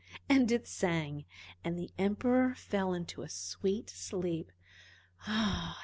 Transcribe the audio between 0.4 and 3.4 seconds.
it sang, and the Emperor fell into a